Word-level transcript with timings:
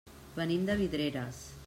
Venim 0.37 0.63
de 0.69 0.77
Vidreres. 0.81 1.47